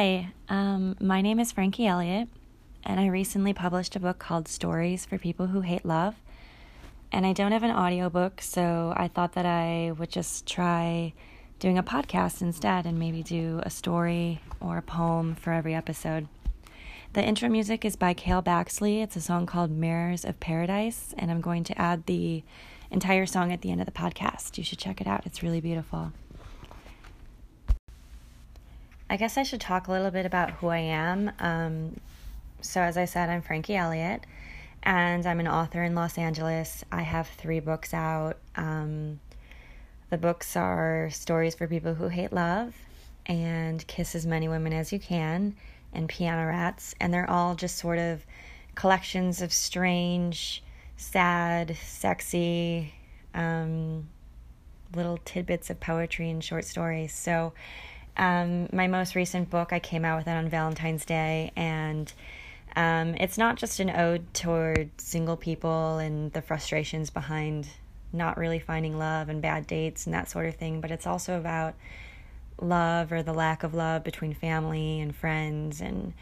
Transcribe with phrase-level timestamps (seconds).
[0.00, 2.28] Hi, um, my name is Franki Elliot,
[2.84, 6.14] and I recently published a book called Stories for People Who Hate Love.
[7.10, 11.14] And I don't have an audiobook, so I thought that I would just try
[11.58, 16.28] doing a podcast instead and maybe do a story or a poem for every episode.
[17.14, 19.02] The intro music is by Cale Baxley.
[19.02, 22.44] It's a song called Mirrors of Paradise, and I'm going to add the
[22.92, 24.58] entire song at the end of the podcast.
[24.58, 26.12] You should check it out, it's really beautiful.
[29.10, 31.32] I guess I should talk a little bit about who I am.
[31.38, 31.98] Um,
[32.60, 34.26] so, as I said, I'm Franki Elliot,
[34.82, 36.84] and I'm an author in Los Angeles.
[36.92, 38.36] I have three books out.
[38.54, 39.20] Um,
[40.10, 42.74] the books are Stories for People Who Hate Love
[43.24, 45.56] and Kiss as Many Women as You Can
[45.94, 48.26] and Piano Rats, and they're all just sort of
[48.74, 50.62] collections of strange,
[50.98, 52.92] sad, sexy,
[53.32, 54.06] um,
[54.94, 57.14] little tidbits of poetry and short stories.
[57.14, 57.54] So,
[58.18, 62.12] um, my most recent book, I came out with it on Valentine's Day, and
[62.76, 67.68] um, it's not just an ode toward single people and the frustrations behind
[68.12, 71.38] not really finding love and bad dates and that sort of thing, but it's also
[71.38, 71.74] about
[72.60, 76.12] love or the lack of love between family and friends and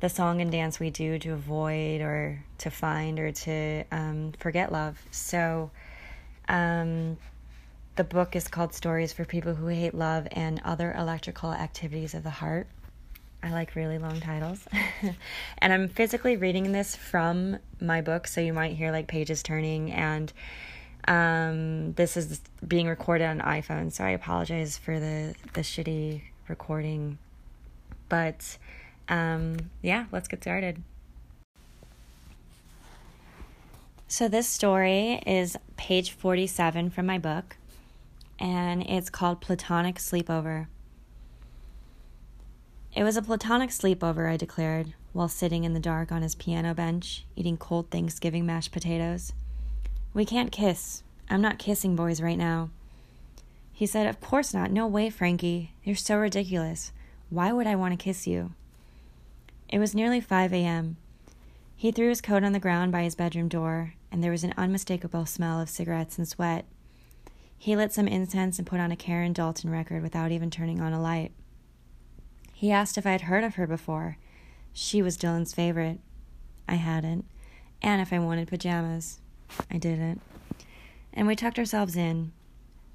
[0.00, 4.72] the song and dance we do to avoid or to find or to um, forget
[4.72, 5.00] love.
[5.12, 5.70] So,
[6.48, 7.16] um,
[7.96, 12.22] the book is called Stories for People Who Hate Love and Other Electrical Activities of
[12.22, 12.66] the Heart.
[13.42, 14.66] I like really long titles.
[15.58, 19.92] and I'm physically reading this from my book, so you might hear like pages turning.
[19.92, 20.32] And
[21.06, 27.18] um, this is being recorded on iPhone, so I apologize for the, the shitty recording.
[28.08, 28.56] But
[29.08, 30.82] um, yeah, let's get started.
[34.08, 37.56] So, this story is page 47 from my book
[38.42, 40.66] and it's called Platonic Sleepover.
[42.92, 46.74] It was a platonic sleepover, I declared, while sitting in the dark on his piano
[46.74, 49.32] bench, eating cold Thanksgiving mashed potatoes.
[50.12, 51.04] We can't kiss.
[51.30, 52.70] I'm not kissing boys right now.
[53.72, 54.72] He said, Of course not.
[54.72, 55.68] No way, Franki.
[55.84, 56.92] You're so ridiculous.
[57.30, 58.52] Why would I want to kiss you?
[59.68, 60.96] It was nearly 5 a.m.
[61.76, 64.52] He threw his coat on the ground by his bedroom door, and there was an
[64.56, 66.66] unmistakable smell of cigarettes and sweat.
[67.62, 70.92] He lit some incense and put on a Karen Dalton record without even turning on
[70.92, 71.30] a light.
[72.52, 74.18] He asked if I had heard of her before.
[74.72, 76.00] She was Dylan's favorite.
[76.68, 77.24] I hadn't.
[77.80, 79.20] And if I wanted pajamas.
[79.70, 80.20] I didn't.
[81.14, 82.32] And we tucked ourselves in.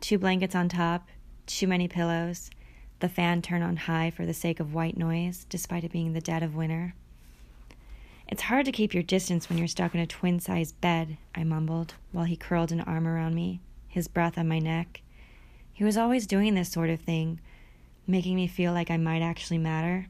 [0.00, 1.10] Two blankets on top,
[1.46, 2.50] too many pillows,
[2.98, 6.20] the fan turned on high for the sake of white noise, despite it being the
[6.20, 6.96] dead of winter.
[8.26, 11.44] It's hard to keep your distance when you're stuck in a twin sized bed, I
[11.44, 13.60] mumbled, while he curled an arm around me
[13.96, 15.00] his breath on my neck.
[15.72, 17.40] He was always doing this sort of thing,
[18.06, 20.06] making me feel like I might actually matter.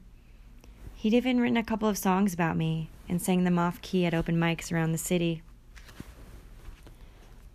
[0.95, 4.13] He'd even written a couple of songs about me and sang them off key at
[4.13, 5.41] open mics around the city.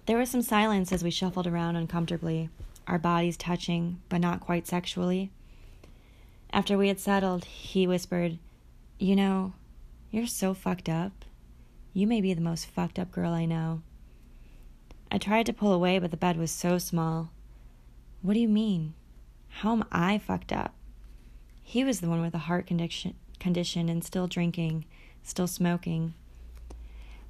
[0.07, 2.49] There was some silence as we shuffled around uncomfortably,
[2.87, 5.31] our bodies touching, but not quite sexually.
[6.51, 8.39] After we had settled, he whispered,
[8.99, 9.53] You know,
[10.11, 11.13] you're so fucked up.
[11.93, 13.83] You may be the most fucked up girl I know.
[15.15, 17.31] I tried to pull away, but the bed was so small.
[18.23, 18.95] What do you mean?
[19.49, 20.73] How am I fucked up?
[21.63, 24.87] He was the one with a heart condition, condition and still drinking,
[25.23, 26.15] still smoking.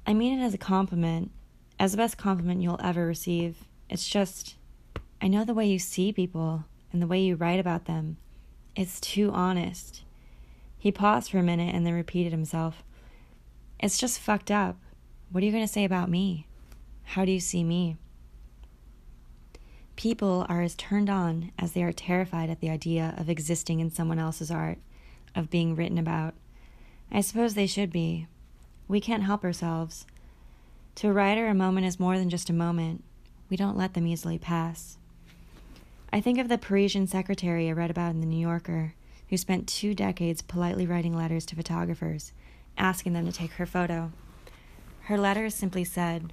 [0.07, 1.31] I mean it as a compliment,
[1.77, 3.65] as the best compliment you'll ever receive.
[3.89, 4.55] It's just,
[5.21, 6.63] I know the way you see people
[6.93, 8.15] and the way you write about them.
[8.77, 10.03] It's too honest.
[10.77, 12.81] He paused for a minute and then repeated himself.
[13.77, 14.77] It's just fucked up.
[15.33, 16.47] What are you going to say about me?
[17.03, 17.97] How do you see me?
[19.95, 23.91] People are as turned on as they are terrified at the idea of existing in
[23.91, 24.79] someone else's art,
[25.35, 26.33] of being written about.
[27.11, 28.27] I suppose they should be.
[28.87, 30.05] We can't help ourselves.
[30.95, 33.03] To a writer, a moment is more than just a moment.
[33.49, 34.97] We don't let them easily pass.
[36.11, 38.93] I think of the Parisian secretary I read about in The New Yorker,
[39.29, 42.33] who spent two decades politely writing letters to photographers,
[42.77, 44.11] asking them to take her photo.
[45.01, 46.31] Her letters simply said,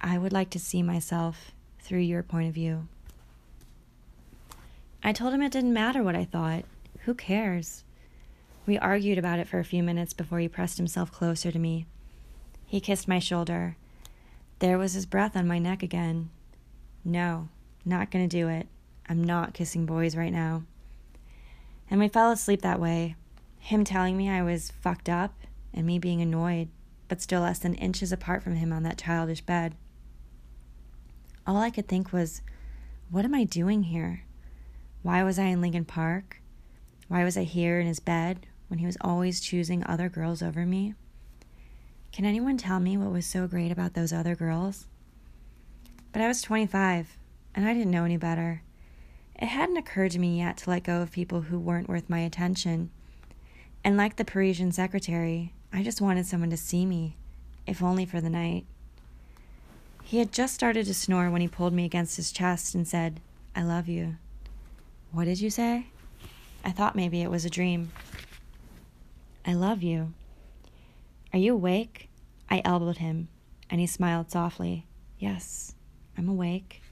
[0.00, 2.88] I would like to see myself through your point of view.
[5.02, 6.64] I told him it didn't matter what I thought.
[7.00, 7.84] Who cares?
[8.66, 11.86] We argued about it for a few minutes before he pressed himself closer to me.
[12.66, 13.76] He kissed my shoulder.
[14.60, 16.30] There was his breath on my neck again.
[17.04, 17.48] No,
[17.84, 18.66] not gonna do it.
[19.08, 20.62] I'm not kissing boys right now.
[21.90, 23.16] And we fell asleep that way,
[23.58, 25.34] him telling me I was fucked up
[25.74, 26.68] and me being annoyed,
[27.08, 29.74] but still less than inches apart from him on that childish bed.
[31.46, 32.40] All I could think was,
[33.10, 34.24] what am I doing here?
[35.02, 36.40] Why was I in Lincoln Park?
[37.08, 40.64] Why was I here in his bed when he was always choosing other girls over
[40.64, 40.94] me?
[42.12, 44.86] Can anyone tell me what was so great about those other girls?
[46.12, 47.18] But I was 25,
[47.54, 48.62] and I didn't know any better.
[49.36, 52.20] It hadn't occurred to me yet to let go of people who weren't worth my
[52.20, 52.90] attention.
[53.82, 57.16] And like the Parisian secretary, I just wanted someone to see me,
[57.66, 58.64] if only for the night.
[60.04, 63.20] He had just started to snore when he pulled me against his chest and said,
[63.56, 64.16] I love you.
[65.10, 65.86] What did you say?
[66.62, 67.90] I thought maybe it was a dream.
[69.46, 70.12] I love you.
[71.32, 72.08] Are you awake?
[72.50, 73.28] I elbowed him,
[73.70, 74.86] and he smiled softly.
[75.18, 75.74] Yes,
[76.16, 76.82] I'm awake.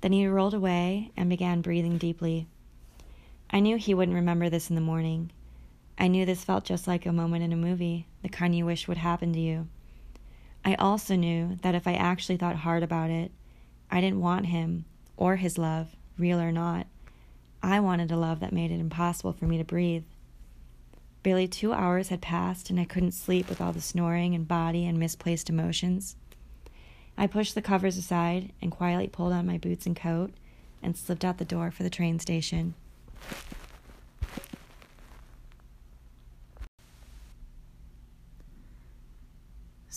[0.00, 2.48] Then he rolled away and began breathing deeply.
[3.50, 5.30] I knew he wouldn't remember this in the morning.
[5.96, 8.88] I knew this felt just like a moment in a movie, the kind you wish
[8.88, 9.68] would happen to you.
[10.64, 13.32] I also knew that if I actually thought hard about it,
[13.90, 14.84] I didn't want him
[15.16, 16.86] or his love, real or not.
[17.62, 20.04] I wanted a love that made it impossible for me to breathe.
[21.22, 24.86] Barely two hours had passed, and I couldn't sleep with all the snoring and body
[24.86, 26.16] and misplaced emotions.
[27.16, 30.32] I pushed the covers aside and quietly pulled on my boots and coat
[30.82, 32.74] and slipped out the door for the train station.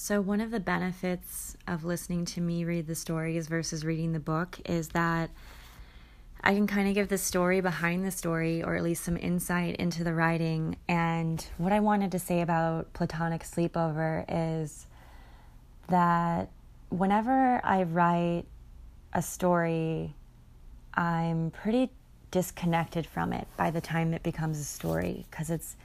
[0.05, 4.19] So, one of the benefits of listening to me read the stories versus reading the
[4.19, 5.31] book is that
[6.43, 9.77] I can kind of give the story behind the story, or at least some insight
[9.77, 10.77] into the writing.
[10.87, 14.85] And what I wanted to say about Platonic Sleepover is
[15.87, 16.51] that
[16.89, 18.45] whenever I write
[19.11, 20.13] a story,
[20.93, 21.89] I'm pretty
[22.29, 25.75] disconnected from it by the time it becomes a story because it's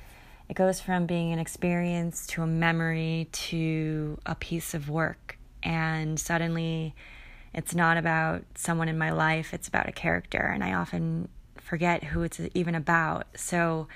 [0.50, 6.19] it goes from being an experience to a memory to a piece of work and
[6.19, 6.94] suddenly
[7.52, 10.38] it's not about someone in my life, it's about a character.
[10.38, 13.26] And I often forget who it's even about.
[13.35, 13.88] So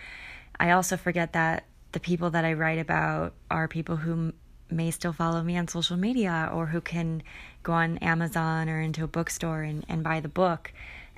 [0.59, 4.33] I also forget that the people that I write about are people who
[4.71, 7.23] may still follow me on social media or who can
[7.63, 10.73] go on Amazon or into a bookstore and, and buy the book.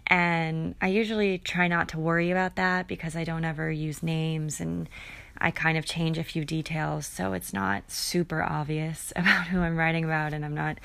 [0.09, 4.61] And I usually try not to worry about that because I don't ever use names
[4.61, 4.89] and
[5.39, 9.77] I kind of change a few details so it's not super obvious about who I'm
[9.77, 10.79] writing about and I'm not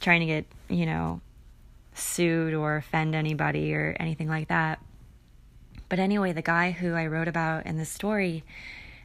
[0.00, 1.20] trying to get, you know,
[1.94, 4.80] sued or offend anybody or anything like that.
[5.88, 8.44] But anyway, the guy who I wrote about in the story,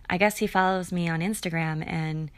[0.09, 2.31] I guess he follows me on Instagram and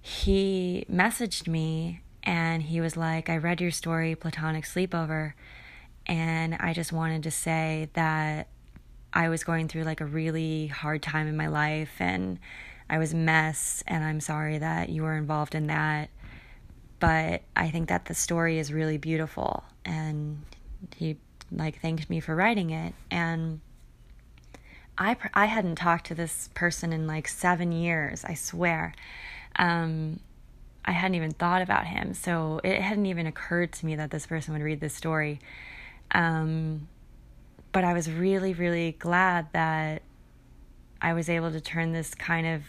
[0.00, 5.32] he messaged me and he was like, I read your story, Platonic Sleepover,
[6.06, 8.48] and I just wanted to say that
[9.12, 12.38] I was going through like a really hard time in my life and
[12.90, 16.10] I was a mess, and I'm sorry that you were involved in that
[17.00, 20.42] but I think that the story is really beautiful and
[20.96, 21.16] he
[21.50, 23.60] like thanked me for writing it and
[24.96, 28.94] I I hadn't talked to this person in like 7 years, I swear.
[29.56, 30.20] Um
[30.84, 32.14] I hadn't even thought about him.
[32.14, 35.40] So it hadn't even occurred to me that this person would read this story.
[36.10, 36.88] Um
[37.72, 40.02] but I was really really glad that
[41.00, 42.62] I was able to turn this kind of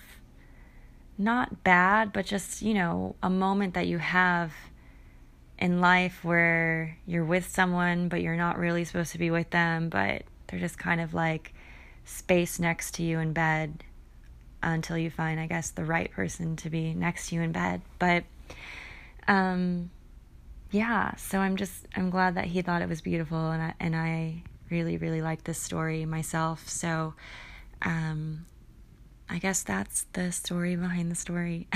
[1.20, 4.54] not bad, but just, you know, a moment that you have
[5.58, 9.90] in life where you're with someone, but you're not really supposed to be with them,
[9.90, 11.54] but they're just kind of like
[12.06, 13.84] space next to you in bed
[14.64, 17.82] until you find, I guess, the right person to be next to you in bed.
[18.00, 18.24] But,
[19.28, 19.90] um,
[20.72, 23.96] yeah, so I'm just, I'm glad that he thought it was beautiful and I, and
[23.96, 26.68] I really, really like this story myself.
[26.68, 27.14] So,
[27.82, 28.46] um,
[29.30, 31.68] I guess that's the story behind the story.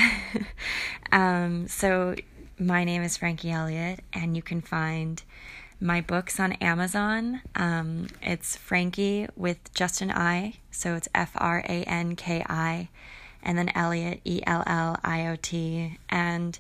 [1.12, 2.16] um, so,
[2.60, 5.22] my name is Franki Elliot, and you can find
[5.80, 7.42] my books on Amazon.
[7.56, 12.90] Um, it's Franki with just an I, so it's F R A N K I,
[13.44, 15.98] and then Elliot, E L L I O T.
[16.10, 16.58] And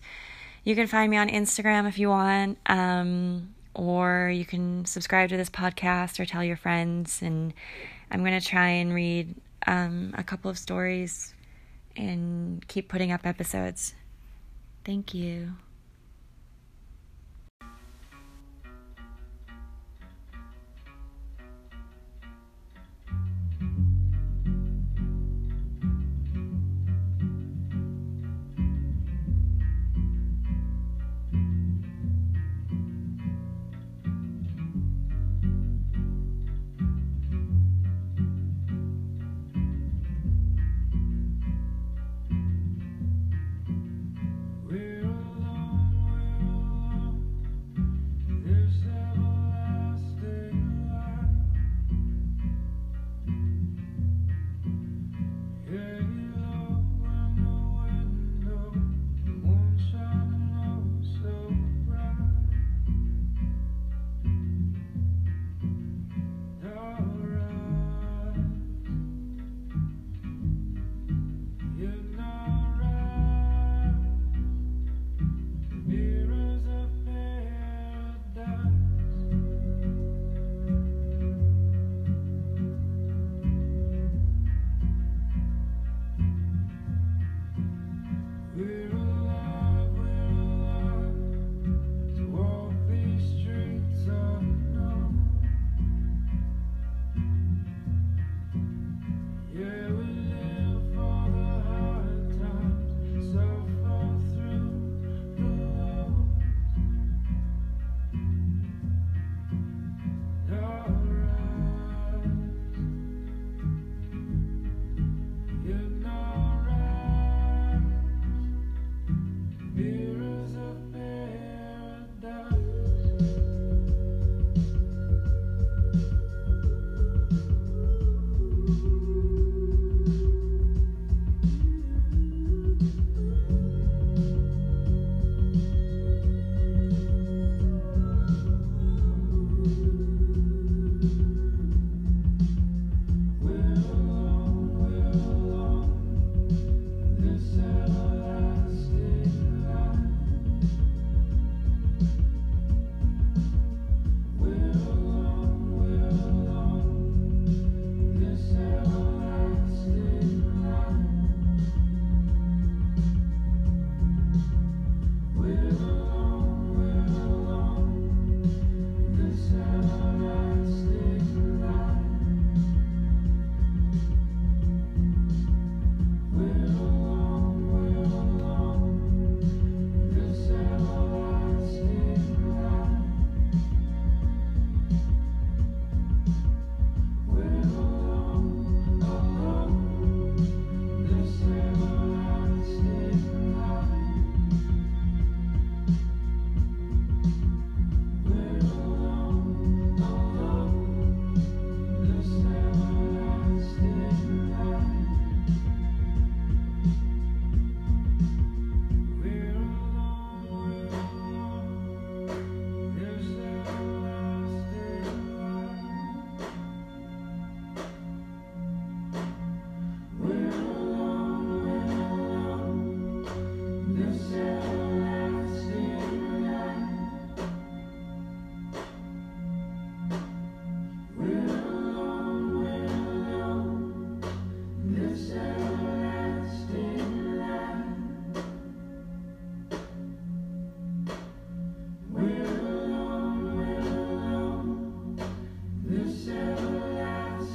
[0.64, 5.38] you can find me on Instagram if you want, um, or you can subscribe to
[5.38, 7.22] this podcast or tell your friends.
[7.22, 7.54] And
[8.12, 9.36] I'm going to try and read
[9.68, 11.34] um, a couple of stories
[11.96, 13.94] and keep putting up episodes.
[14.86, 15.54] Thank you.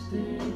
[0.09, 0.48] spirit.